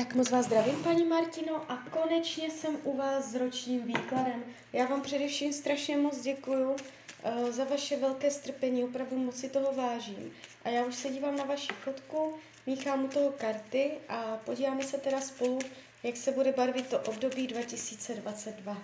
Tak 0.00 0.14
moc 0.14 0.30
vás 0.30 0.46
zdravím, 0.46 0.82
paní 0.82 1.04
Martino, 1.04 1.70
a 1.70 1.76
konečně 1.76 2.50
jsem 2.50 2.78
u 2.84 2.96
vás 2.96 3.24
s 3.24 3.34
ročním 3.34 3.86
výkladem. 3.86 4.44
Já 4.72 4.86
vám 4.86 5.02
především 5.02 5.52
strašně 5.52 5.96
moc 5.96 6.20
děkuju 6.20 6.70
uh, 6.70 7.50
za 7.50 7.64
vaše 7.64 7.96
velké 7.96 8.30
strpení, 8.30 8.84
opravdu 8.84 9.16
moc 9.18 9.36
si 9.36 9.48
toho 9.48 9.72
vážím. 9.72 10.32
A 10.64 10.68
já 10.68 10.84
už 10.84 10.94
se 10.94 11.08
dívám 11.08 11.36
na 11.36 11.44
vaši 11.44 11.72
fotku, 11.84 12.34
míchám 12.66 13.04
u 13.04 13.08
toho 13.08 13.30
karty 13.30 13.90
a 14.08 14.36
podíváme 14.44 14.82
se 14.82 14.98
teda 14.98 15.20
spolu, 15.20 15.58
jak 16.02 16.16
se 16.16 16.32
bude 16.32 16.52
barvit 16.52 16.86
to 16.86 17.00
období 17.00 17.46
2022. 17.46 18.78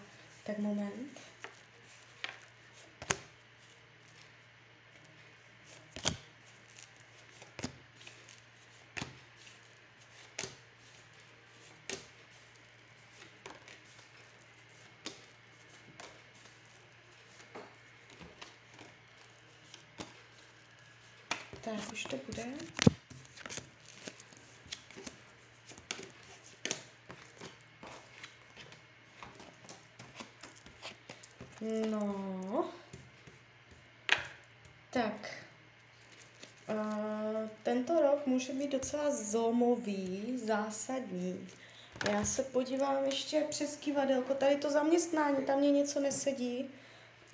Tak 0.46 0.58
moment. 0.58 1.08
Tak, 21.66 21.92
už 21.92 22.04
to 22.04 22.16
bude. 22.26 22.46
No. 31.90 32.70
Tak. 34.90 35.12
Uh, 36.68 37.48
tento 37.62 38.00
rok 38.00 38.26
může 38.26 38.52
být 38.52 38.72
docela 38.72 39.10
zlomový, 39.10 40.38
zásadní. 40.44 41.48
Já 42.10 42.24
se 42.24 42.42
podívám 42.42 43.04
ještě 43.04 43.46
přes 43.50 43.76
kývadelko. 43.76 44.34
Tady 44.34 44.56
to 44.56 44.70
zaměstnání, 44.70 45.46
tam 45.46 45.58
mě 45.58 45.70
něco 45.70 46.00
nesedí. 46.00 46.70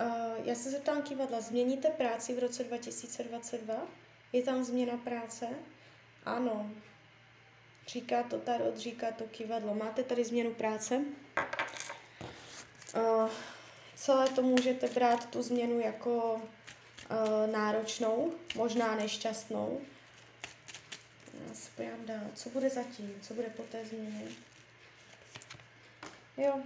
Uh, 0.00 0.46
já 0.46 0.55
se 0.55 0.70
zeptám 0.70 1.02
kývadla, 1.02 1.41
změníte 1.41 1.89
práci 1.89 2.34
v 2.34 2.39
roce 2.39 2.64
2022? 2.64 3.86
Je 4.33 4.42
tam 4.42 4.64
změna 4.64 4.97
práce? 4.97 5.48
Ano. 6.25 6.70
Říká 7.86 8.22
to 8.22 8.39
tarot, 8.39 8.77
říká 8.77 9.11
to 9.11 9.24
kivadlo. 9.24 9.74
Máte 9.74 10.02
tady 10.05 10.24
změnu 10.24 10.55
práce? 10.55 11.05
Uh, 12.97 13.30
celé 13.94 14.28
to 14.28 14.42
můžete 14.42 14.89
brát 14.89 15.30
tu 15.30 15.42
změnu 15.42 15.80
jako 15.80 16.34
uh, 16.34 17.52
náročnou, 17.52 18.33
možná 18.55 18.94
nešťastnou. 18.97 19.80
Já 21.48 21.55
se 21.55 21.70
podívám 21.77 22.06
dál. 22.06 22.30
Co 22.34 22.50
bude 22.50 22.70
zatím? 22.70 23.19
Co 23.22 23.34
bude 23.34 23.48
po 23.48 23.62
té 23.62 23.84
změně? 23.84 24.22
Jo. 26.36 26.61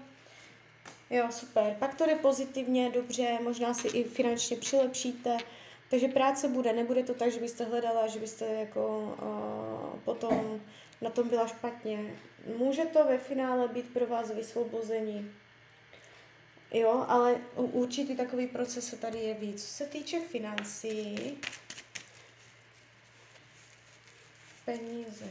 Jo, 1.10 1.28
super. 1.30 1.76
Pak 1.78 1.94
to 1.94 2.06
jde 2.06 2.14
pozitivně, 2.14 2.90
dobře, 2.90 3.38
možná 3.42 3.74
si 3.74 3.88
i 3.88 4.04
finančně 4.04 4.56
přilepšíte. 4.56 5.36
Takže 5.90 6.08
práce 6.08 6.48
bude, 6.48 6.72
nebude 6.72 7.02
to 7.02 7.14
tak, 7.14 7.32
že 7.32 7.40
byste 7.40 7.64
hledala, 7.64 8.06
že 8.06 8.18
byste 8.18 8.46
jako 8.46 9.16
uh, 9.22 10.00
potom 10.00 10.60
na 11.00 11.10
tom 11.10 11.28
byla 11.28 11.46
špatně. 11.46 12.14
Může 12.56 12.84
to 12.84 13.04
ve 13.04 13.18
finále 13.18 13.68
být 13.68 13.92
pro 13.92 14.06
vás 14.06 14.30
vysvobození. 14.30 15.32
Jo, 16.72 17.04
ale 17.08 17.36
určitý 17.56 18.16
takový 18.16 18.46
proces 18.46 18.88
se 18.88 18.96
tady 18.96 19.18
jeví. 19.18 19.54
Co 19.54 19.66
se 19.66 19.86
týče 19.86 20.20
financí, 20.20 21.38
peníze. 24.64 25.26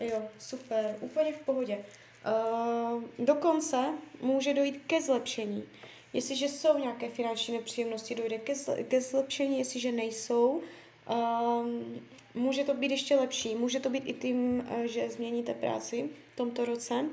Jo, 0.00 0.22
super, 0.38 0.96
úplně 1.00 1.32
v 1.32 1.40
pohodě. 1.40 1.84
Uh, 2.26 3.02
dokonce 3.18 3.76
může 4.20 4.54
dojít 4.54 4.82
ke 4.86 5.02
zlepšení. 5.02 5.68
Jestliže 6.12 6.48
jsou 6.48 6.78
nějaké 6.78 7.08
finanční 7.08 7.54
nepříjemnosti, 7.54 8.14
dojde 8.14 8.38
ke, 8.38 8.54
ke 8.88 9.00
zlepšení, 9.00 9.58
jestliže 9.58 9.92
nejsou, 9.92 10.62
um, 11.10 12.02
může 12.34 12.64
to 12.64 12.74
být 12.74 12.90
ještě 12.90 13.16
lepší. 13.16 13.54
Může 13.54 13.80
to 13.80 13.90
být 13.90 14.02
i 14.06 14.12
tím, 14.12 14.66
eh, 14.70 14.88
že 14.88 15.10
změníte 15.10 15.54
práci 15.54 16.10
v 16.32 16.36
tomto 16.36 16.64
roce. 16.64 17.04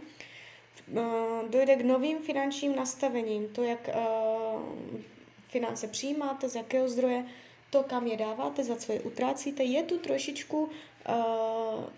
Uh, 0.92 1.50
dojde 1.50 1.76
k 1.76 1.86
novým 1.86 2.18
finančním 2.20 2.76
nastavením, 2.76 3.48
to, 3.48 3.64
jak 3.64 3.90
uh, 3.90 4.62
finance 5.48 5.88
přijímáte, 5.88 6.50
z 6.50 6.56
jakého 6.56 6.90
zdroje, 6.90 7.26
to, 7.70 7.84
kam 7.84 8.08
je 8.08 8.18
dáváte, 8.18 8.64
za 8.64 8.76
co 8.76 8.92
je 8.92 9.02
utrácíte. 9.02 9.64
Je 9.64 9.84
tu 9.84 9.98
trošičku 9.98 10.64
uh, 10.64 10.70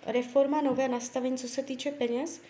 reforma, 0.05 0.61
nové 0.61 0.87
nastavení, 0.87 1.37
co 1.37 1.47
se 1.47 1.63
týče 1.63 1.91
peněz. 1.91 2.41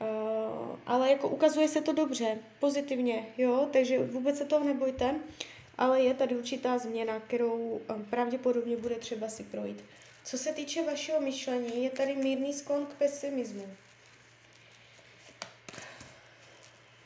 Uh, 0.00 0.78
ale 0.86 1.10
jako 1.10 1.28
ukazuje 1.28 1.68
se 1.68 1.80
to 1.80 1.92
dobře, 1.92 2.38
pozitivně, 2.60 3.26
jo, 3.38 3.68
takže 3.72 3.98
vůbec 3.98 4.38
se 4.38 4.44
toho 4.44 4.64
nebojte, 4.64 5.14
ale 5.78 6.02
je 6.02 6.14
tady 6.14 6.36
určitá 6.36 6.78
změna, 6.78 7.20
kterou 7.20 7.80
um, 7.94 8.04
pravděpodobně 8.04 8.76
bude 8.76 8.94
třeba 8.94 9.28
si 9.28 9.44
projít. 9.44 9.84
Co 10.24 10.38
se 10.38 10.52
týče 10.52 10.82
vašeho 10.82 11.20
myšlení, 11.20 11.84
je 11.84 11.90
tady 11.90 12.16
mírný 12.16 12.52
sklon 12.52 12.86
k 12.86 12.94
pesimismu. 12.94 13.68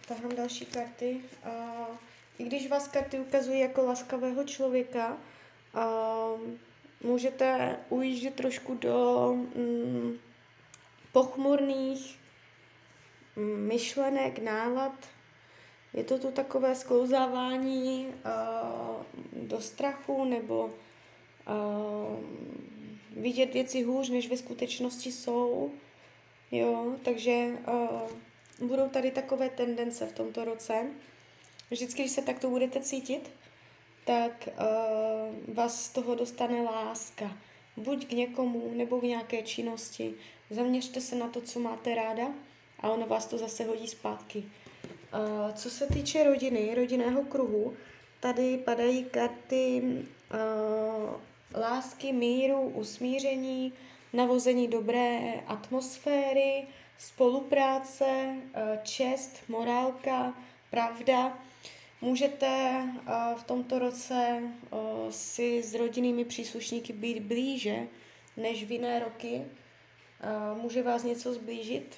Tahám 0.08 0.36
další 0.36 0.66
karty. 0.66 1.20
Uh, 1.46 1.96
I 2.38 2.44
když 2.44 2.68
vás 2.68 2.88
karty 2.88 3.20
ukazují 3.20 3.60
jako 3.60 3.82
laskavého 3.82 4.44
člověka, 4.44 5.16
uh, 5.74 6.40
můžete 7.02 7.76
ujíždět 7.88 8.34
trošku 8.34 8.74
do 8.74 9.26
um, 9.30 10.18
pochmurných 11.12 12.20
myšlenek, 13.36 14.38
nálad. 14.38 15.08
Je 15.94 16.04
to 16.04 16.18
tu 16.18 16.30
takové 16.30 16.74
sklouzávání 16.74 18.06
uh, 18.06 19.04
do 19.48 19.60
strachu 19.60 20.24
nebo 20.24 20.64
uh, 20.64 20.72
vidět 23.16 23.54
věci 23.54 23.82
hůř, 23.82 24.08
než 24.08 24.30
ve 24.30 24.36
skutečnosti 24.36 25.12
jsou. 25.12 25.70
Jo, 26.50 26.96
takže 27.02 27.58
uh, 27.69 28.69
budou 28.69 28.88
tady 28.88 29.10
takové 29.10 29.48
tendence 29.48 30.06
v 30.06 30.12
tomto 30.12 30.44
roce. 30.44 30.86
Vždycky, 31.70 32.02
když 32.02 32.12
se 32.12 32.22
takto 32.22 32.50
budete 32.50 32.80
cítit, 32.80 33.30
tak 34.04 34.48
uh, 34.48 35.54
vás 35.54 35.84
z 35.84 35.90
toho 35.90 36.14
dostane 36.14 36.62
láska. 36.62 37.36
Buď 37.76 38.06
k 38.06 38.12
někomu, 38.12 38.72
nebo 38.74 39.00
k 39.00 39.04
nějaké 39.04 39.42
činnosti. 39.42 40.14
Zaměřte 40.50 41.00
se 41.00 41.16
na 41.16 41.28
to, 41.28 41.40
co 41.40 41.60
máte 41.60 41.94
ráda 41.94 42.32
a 42.80 42.91
ono 42.91 43.06
vás 43.06 43.26
to 43.26 43.38
zase 43.38 43.64
hodí 43.64 43.88
zpátky. 43.88 44.38
Uh, 44.38 45.52
co 45.54 45.70
se 45.70 45.86
týče 45.86 46.24
rodiny, 46.24 46.74
rodinného 46.74 47.22
kruhu, 47.22 47.76
tady 48.20 48.58
padají 48.58 49.04
karty 49.04 49.82
uh, 49.82 51.60
lásky, 51.60 52.12
míru, 52.12 52.60
usmíření, 52.60 53.72
navození 54.12 54.69
dobré 54.69 55.34
atmosféry, 55.46 56.66
spolupráce, 56.98 58.04
uh, 58.06 58.82
čest, 58.82 59.42
morálka, 59.48 60.34
pravda. 60.70 61.38
Můžete 62.02 62.82
v 63.36 63.44
tomto 63.44 63.78
roce 63.78 64.42
si 65.10 65.62
s 65.62 65.74
rodinnými 65.74 66.24
příslušníky 66.24 66.92
být 66.92 67.20
blíže 67.20 67.86
než 68.36 68.64
v 68.64 68.72
jiné 68.72 68.98
roky. 68.98 69.42
Může 70.62 70.82
vás 70.82 71.02
něco 71.02 71.32
zblížit, 71.32 71.96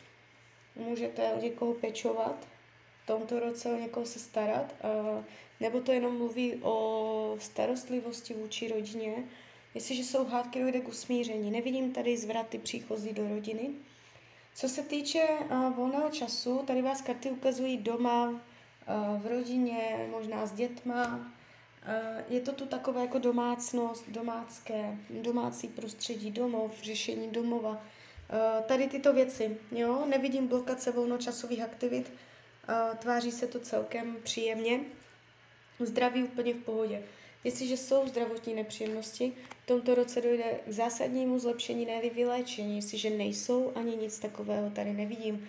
můžete 0.76 1.32
o 1.32 1.40
někoho 1.40 1.74
pečovat, 1.74 2.48
v 3.04 3.06
tomto 3.06 3.40
roce 3.40 3.68
o 3.68 3.76
někoho 3.76 4.06
se 4.06 4.18
starat, 4.18 4.74
nebo 5.60 5.80
to 5.80 5.92
jenom 5.92 6.18
mluví 6.18 6.54
o 6.62 7.36
starostlivosti 7.38 8.34
vůči 8.34 8.68
rodině. 8.68 9.24
Jestliže 9.74 10.04
jsou 10.04 10.24
hádky, 10.24 10.60
dojde 10.60 10.80
k 10.80 10.88
usmíření. 10.88 11.50
Nevidím 11.50 11.92
tady 11.92 12.16
zvraty 12.16 12.58
příchozí 12.58 13.12
do 13.12 13.28
rodiny. 13.28 13.70
Co 14.54 14.68
se 14.68 14.82
týče 14.82 15.28
volného 15.76 16.10
času, 16.10 16.58
tady 16.58 16.82
vás 16.82 17.02
karty 17.02 17.30
ukazují 17.30 17.78
doma, 17.78 18.40
v 19.18 19.26
rodině, 19.26 20.08
možná 20.10 20.46
s 20.46 20.52
dětma. 20.52 21.32
Je 22.28 22.40
to 22.40 22.52
tu 22.52 22.66
takové 22.66 23.00
jako 23.00 23.18
domácnost, 23.18 24.08
domácké, 24.08 24.98
domácí 25.10 25.68
prostředí, 25.68 26.30
domov, 26.30 26.82
řešení 26.82 27.28
domova. 27.30 27.84
Eh, 28.32 28.62
tady 28.62 28.88
tyto 28.88 29.12
věci, 29.12 29.56
jo, 29.70 30.06
nevidím 30.06 30.48
blokace 30.48 30.90
volnočasových 30.90 31.62
aktivit, 31.62 32.12
uh, 32.12 32.96
tváří 32.96 33.32
se 33.32 33.46
to 33.46 33.60
celkem 33.60 34.16
příjemně, 34.22 34.80
zdraví 35.80 36.24
úplně 36.24 36.54
v 36.54 36.64
pohodě. 36.64 37.02
Jestliže 37.44 37.76
jsou 37.76 38.08
zdravotní 38.08 38.54
nepříjemnosti, 38.54 39.32
v 39.62 39.66
tomto 39.66 39.94
roce 39.94 40.20
dojde 40.20 40.60
k 40.66 40.72
zásadnímu 40.72 41.38
zlepšení, 41.38 41.86
ne 41.86 42.10
vyléčení. 42.10 42.76
Jestliže 42.76 43.10
nejsou, 43.10 43.72
ani 43.74 43.96
nic 43.96 44.18
takového 44.18 44.70
tady 44.70 44.92
nevidím. 44.92 45.48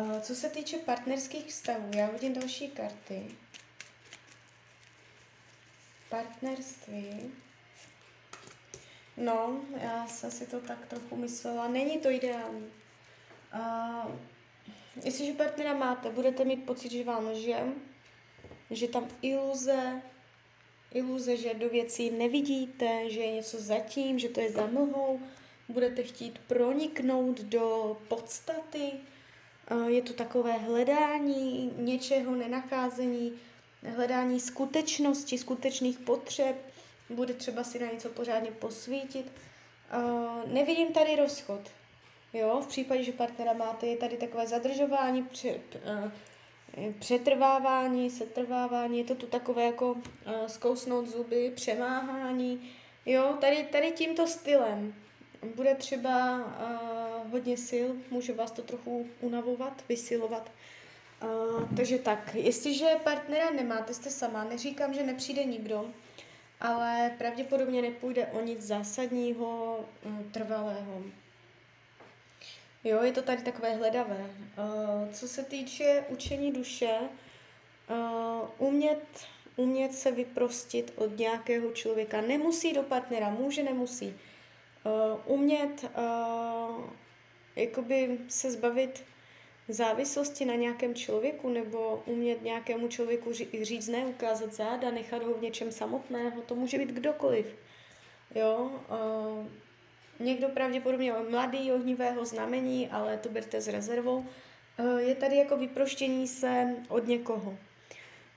Uh, 0.00 0.20
co 0.20 0.34
se 0.34 0.48
týče 0.48 0.76
partnerských 0.76 1.46
vztahů, 1.46 1.90
já 1.94 2.06
hodím 2.06 2.32
další 2.32 2.68
karty. 2.68 3.26
Partnerství. 6.08 7.32
No, 9.16 9.60
já 9.82 10.06
jsem 10.06 10.30
si 10.30 10.46
to 10.46 10.60
tak 10.60 10.86
trochu 10.86 11.16
myslela. 11.16 11.68
Není 11.68 11.98
to 11.98 12.10
ideální. 12.10 12.66
Uh, 13.54 14.12
jestliže 15.04 15.32
partnera 15.32 15.74
máte, 15.74 16.10
budete 16.10 16.44
mít 16.44 16.66
pocit, 16.66 16.92
že 16.92 17.04
vám 17.04 17.26
lže, 17.26 17.58
že 18.70 18.88
tam 18.88 19.08
iluze, 19.22 20.02
iluze, 20.92 21.36
že 21.36 21.54
do 21.54 21.68
věcí 21.68 22.10
nevidíte, 22.10 23.10
že 23.10 23.20
je 23.20 23.32
něco 23.32 23.60
zatím, 23.60 24.18
že 24.18 24.28
to 24.28 24.40
je 24.40 24.52
za 24.52 24.66
mlhou, 24.66 25.20
budete 25.68 26.02
chtít 26.02 26.38
proniknout 26.38 27.40
do 27.40 27.96
podstaty, 28.08 28.92
je 29.86 30.02
to 30.02 30.12
takové 30.12 30.52
hledání 30.52 31.72
něčeho, 31.76 32.36
nenacházení, 32.36 33.32
hledání 33.82 34.40
skutečnosti, 34.40 35.38
skutečných 35.38 35.98
potřeb, 35.98 36.56
bude 37.10 37.34
třeba 37.34 37.64
si 37.64 37.78
na 37.78 37.86
něco 37.92 38.08
pořádně 38.08 38.50
posvítit. 38.50 39.32
Nevidím 40.46 40.92
tady 40.92 41.16
rozchod. 41.16 41.60
Jo, 42.32 42.60
v 42.60 42.66
případě, 42.66 43.04
že 43.04 43.12
partnera 43.12 43.52
máte, 43.52 43.86
je 43.86 43.96
tady 43.96 44.16
takové 44.16 44.46
zadržování, 44.46 45.22
před, 45.22 45.60
přetrvávání, 46.98 48.10
setrvávání, 48.10 48.98
je 48.98 49.04
to 49.04 49.14
tu 49.14 49.26
takové 49.26 49.64
jako 49.64 49.92
uh, 49.92 50.02
zkousnout 50.46 51.08
zuby, 51.08 51.52
přemáhání, 51.54 52.70
jo, 53.06 53.36
tady, 53.40 53.64
tady 53.64 53.92
tímto 53.92 54.26
stylem 54.26 54.94
bude 55.54 55.74
třeba 55.74 56.36
uh, 56.38 57.32
hodně 57.32 57.56
sil, 57.68 57.88
může 58.10 58.32
vás 58.32 58.50
to 58.50 58.62
trochu 58.62 59.06
unavovat, 59.20 59.84
vysilovat. 59.88 60.52
Uh, 61.22 61.76
takže 61.76 61.98
tak, 61.98 62.34
jestliže 62.34 62.86
partnera 63.04 63.50
nemáte, 63.50 63.94
jste 63.94 64.10
sama, 64.10 64.44
neříkám, 64.44 64.94
že 64.94 65.02
nepřijde 65.02 65.44
nikdo, 65.44 65.90
ale 66.60 67.14
pravděpodobně 67.18 67.82
nepůjde 67.82 68.26
o 68.26 68.40
nic 68.40 68.62
zásadního, 68.62 69.80
um, 70.04 70.30
trvalého. 70.32 71.02
Jo, 72.84 73.02
je 73.02 73.12
to 73.12 73.22
tady 73.22 73.42
takové 73.42 73.74
hledavé. 73.74 74.16
Uh, 74.18 75.12
co 75.12 75.28
se 75.28 75.42
týče 75.42 76.04
učení 76.08 76.52
duše, 76.52 76.98
uh, 77.90 78.68
umět, 78.68 79.26
umět 79.56 79.94
se 79.94 80.10
vyprostit 80.10 80.92
od 80.96 81.18
nějakého 81.18 81.72
člověka. 81.72 82.20
Nemusí 82.20 82.72
do 82.72 82.82
partnera, 82.82 83.30
může, 83.30 83.62
nemusí. 83.62 84.16
Uh, 84.84 85.20
umět 85.24 85.84
jakoby 87.56 88.18
se 88.28 88.50
zbavit 88.50 89.04
závislosti 89.72 90.44
na 90.44 90.54
nějakém 90.54 90.94
člověku 90.94 91.48
nebo 91.48 92.02
umět 92.06 92.42
nějakému 92.42 92.88
člověku 92.88 93.32
říct 93.62 93.88
ne, 93.88 94.06
ukázat 94.06 94.52
záda, 94.52 94.90
nechat 94.90 95.22
ho 95.22 95.34
v 95.34 95.42
něčem 95.42 95.72
samotného, 95.72 96.40
to 96.42 96.54
může 96.54 96.78
být 96.78 96.88
kdokoliv. 96.88 97.56
Jo, 98.34 98.70
uh, 98.90 99.46
Někdo 100.20 100.48
pravděpodobně 100.48 101.12
mladý, 101.30 101.72
ohnivého 101.72 102.24
znamení, 102.24 102.88
ale 102.88 103.18
to 103.18 103.28
berte 103.28 103.60
s 103.60 103.68
rezervou. 103.68 104.26
Eh, 104.78 105.02
je 105.02 105.14
tady 105.14 105.36
jako 105.36 105.56
vyproštění 105.56 106.28
se 106.28 106.76
od 106.88 107.06
někoho. 107.06 107.58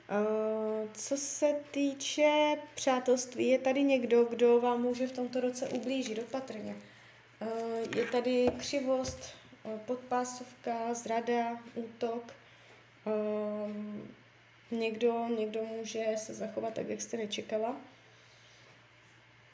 Eh, 0.10 0.88
co 0.94 1.18
se 1.18 1.56
týče 1.72 2.58
přátelství, 2.76 3.48
je 3.48 3.60
tady 3.60 3.84
někdo, 3.84 4.24
kdo 4.24 4.62
vám 4.62 4.82
může 4.82 5.08
v 5.08 5.12
tomto 5.12 5.42
roce 5.42 5.70
ublížit, 5.70 6.20
opatrně. 6.20 6.76
Eh, 7.42 7.98
je 7.98 8.06
tady 8.06 8.48
křivost, 8.58 9.37
podpásovka, 9.86 10.94
zrada, 10.94 11.60
útok. 11.76 12.34
Někdo, 14.72 15.28
někdo 15.38 15.66
může 15.66 16.06
se 16.18 16.34
zachovat 16.34 16.74
tak, 16.74 16.90
jak 16.90 17.02
jste 17.02 17.18
nečekala 17.18 17.76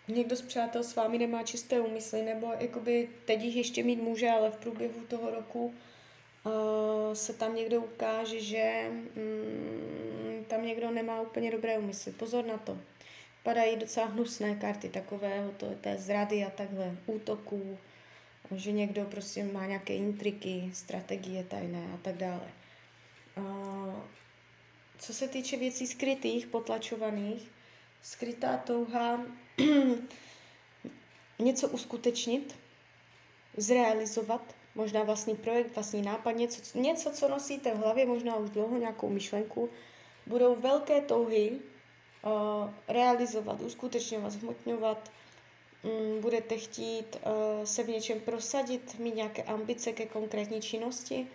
někdo 0.07 0.35
z 0.35 0.41
přátel 0.41 0.83
s 0.83 0.95
vámi 0.95 1.17
nemá 1.17 1.43
čisté 1.43 1.79
úmysly, 1.79 2.21
nebo 2.21 2.53
jakoby 2.59 3.09
teď 3.25 3.41
jich 3.41 3.55
ještě 3.55 3.83
mít 3.83 4.01
může, 4.01 4.29
ale 4.29 4.51
v 4.51 4.57
průběhu 4.57 5.05
toho 5.07 5.31
roku 5.31 5.65
uh, 5.65 7.13
se 7.13 7.33
tam 7.33 7.55
někdo 7.55 7.81
ukáže, 7.81 8.39
že 8.39 8.91
um, 9.15 10.45
tam 10.45 10.65
někdo 10.65 10.91
nemá 10.91 11.21
úplně 11.21 11.51
dobré 11.51 11.77
úmysly. 11.77 12.11
Pozor 12.11 12.45
na 12.45 12.57
to. 12.57 12.77
Padají 13.43 13.75
docela 13.75 14.05
hnusné 14.05 14.55
karty 14.55 14.89
takového, 14.89 15.51
to 15.51 15.65
je 15.65 15.75
té 15.75 15.97
zrady 15.97 16.43
a 16.43 16.49
takhle, 16.49 16.97
útoků, 17.05 17.77
že 18.51 18.71
někdo 18.71 19.05
prostě 19.05 19.43
má 19.43 19.65
nějaké 19.65 19.95
intriky, 19.95 20.69
strategie 20.73 21.43
tajné 21.43 21.87
a 21.93 21.97
tak 21.97 22.15
dále. 22.15 22.51
Co 24.97 25.13
se 25.13 25.27
týče 25.27 25.57
věcí 25.57 25.87
skrytých, 25.87 26.47
potlačovaných, 26.47 27.51
skrytá 28.01 28.57
touha 28.57 29.25
něco 31.39 31.67
uskutečnit, 31.67 32.55
zrealizovat, 33.57 34.55
možná 34.75 35.03
vlastní 35.03 35.35
projekt, 35.35 35.75
vlastní 35.75 36.01
nápad, 36.01 36.31
něco, 36.31 36.79
něco, 36.79 37.11
co 37.11 37.29
nosíte 37.29 37.73
v 37.73 37.77
hlavě, 37.77 38.05
možná 38.05 38.35
už 38.35 38.49
dlouho 38.49 38.77
nějakou 38.77 39.09
myšlenku, 39.09 39.69
budou 40.27 40.55
velké 40.55 41.01
touhy 41.01 41.51
uh, 41.51 42.69
realizovat, 42.87 43.61
uskutečňovat, 43.61 44.31
zhmotňovat, 44.31 45.11
budete 46.19 46.57
chtít 46.57 47.15
uh, 47.15 47.63
se 47.63 47.83
v 47.83 47.89
něčem 47.89 48.19
prosadit, 48.19 48.99
mít 48.99 49.15
nějaké 49.15 49.43
ambice 49.43 49.91
ke 49.91 50.05
konkrétní 50.05 50.61
činnosti, 50.61 51.27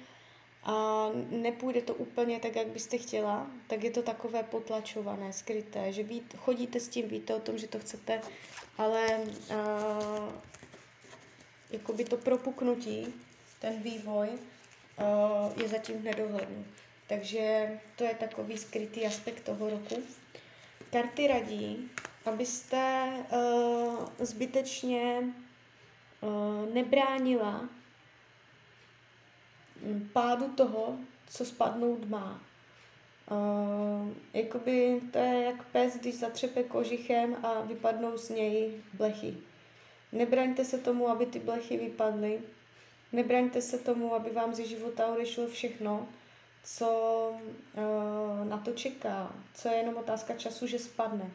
a 0.62 1.08
nepůjde 1.30 1.82
to 1.82 1.94
úplně 1.94 2.38
tak, 2.38 2.56
jak 2.56 2.66
byste 2.66 2.98
chtěla, 2.98 3.46
tak 3.66 3.84
je 3.84 3.90
to 3.90 4.02
takové 4.02 4.42
potlačované, 4.42 5.32
skryté, 5.32 5.92
že 5.92 6.02
ví, 6.02 6.22
chodíte 6.36 6.80
s 6.80 6.88
tím, 6.88 7.08
víte 7.08 7.34
o 7.34 7.40
tom, 7.40 7.58
že 7.58 7.66
to 7.68 7.78
chcete, 7.78 8.20
ale 8.78 9.20
uh, 9.50 10.32
jakoby 11.70 12.04
to 12.04 12.16
propuknutí, 12.16 13.14
ten 13.60 13.82
vývoj 13.82 14.28
uh, 14.28 15.62
je 15.62 15.68
zatím 15.68 15.98
v 15.98 16.04
nedohlednu. 16.04 16.64
Takže 17.06 17.70
to 17.96 18.04
je 18.04 18.14
takový 18.14 18.58
skrytý 18.58 19.06
aspekt 19.06 19.40
toho 19.40 19.70
roku. 19.70 20.02
Karty 20.92 21.26
radí, 21.26 21.90
abyste 22.28 23.08
uh, 23.32 24.08
zbytečně 24.18 25.22
uh, 26.20 26.74
nebránila 26.74 27.68
pádu 30.12 30.48
toho, 30.48 30.98
co 31.26 31.44
spadnout 31.44 32.08
má. 32.08 32.40
Uh, 33.30 34.08
jakoby 34.34 35.00
to 35.12 35.18
je 35.18 35.42
jak 35.42 35.66
pes, 35.66 35.96
když 35.96 36.14
zatřepe 36.14 36.62
kožichem 36.62 37.36
a 37.42 37.60
vypadnou 37.60 38.18
z 38.18 38.28
něj 38.30 38.72
blechy. 38.92 39.36
Nebraňte 40.12 40.64
se 40.64 40.78
tomu, 40.78 41.08
aby 41.08 41.26
ty 41.26 41.38
blechy 41.38 41.76
vypadly. 41.76 42.40
Nebraňte 43.12 43.62
se 43.62 43.78
tomu, 43.78 44.14
aby 44.14 44.30
vám 44.30 44.54
ze 44.54 44.64
života 44.64 45.06
odešlo 45.06 45.46
všechno, 45.46 46.08
co 46.64 46.90
uh, 47.32 48.48
na 48.48 48.58
to 48.58 48.72
čeká, 48.72 49.32
co 49.54 49.68
je 49.68 49.74
jenom 49.74 49.96
otázka 49.96 50.34
času, 50.34 50.66
že 50.66 50.78
spadne. 50.78 51.30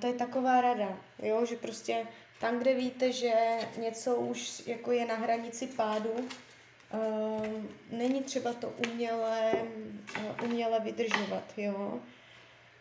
To 0.00 0.06
je 0.06 0.12
taková 0.12 0.60
rada, 0.60 0.98
jo? 1.22 1.46
že 1.46 1.56
prostě 1.56 2.06
tam, 2.40 2.58
kde 2.58 2.74
víte, 2.74 3.12
že 3.12 3.32
něco 3.78 4.16
už 4.16 4.62
jako 4.66 4.92
je 4.92 5.06
na 5.06 5.14
hranici 5.14 5.66
pádu, 5.66 6.28
Uh, 6.94 7.46
není 7.90 8.22
třeba 8.22 8.52
to 8.52 8.72
uměle, 8.86 9.52
uh, 10.18 10.44
uměle 10.44 10.80
vydržovat, 10.80 11.52
jo. 11.56 12.00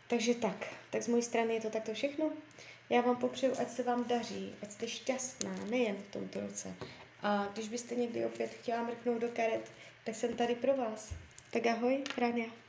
Takže 0.08 0.36
tak, 0.36 0.68
tak 0.90 1.02
z 1.02 1.08
mojí 1.08 1.24
strany 1.24 1.54
je 1.54 1.62
to 1.62 1.70
takto 1.70 1.94
všechno. 1.94 2.32
Já 2.90 3.02
vám 3.02 3.16
popřeju, 3.16 3.54
ať 3.60 3.70
se 3.70 3.84
vám 3.84 4.04
daří, 4.04 4.56
ať 4.62 4.72
jste 4.72 4.88
šťastná, 4.88 5.56
nejen 5.70 5.96
v 5.96 6.12
tomto 6.12 6.40
roce. 6.40 6.76
A 7.22 7.48
když 7.54 7.70
byste 7.70 7.96
někdy 7.96 8.26
opět 8.26 8.48
chtěla 8.48 8.84
mrknout 8.84 9.22
do 9.22 9.30
karet, 9.30 9.72
tak 10.04 10.16
jsem 10.16 10.34
tady 10.34 10.56
pro 10.56 10.78
vás. 10.78 11.14
Tak 11.52 11.66
ahoj, 11.66 12.04
Rania. 12.18 12.65